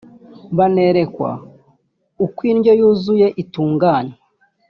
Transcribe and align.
banerekwa 0.57 1.29
uko 2.25 2.39
indyo 2.51 2.71
yuzuye 2.79 3.27
itunganwa 3.41 4.15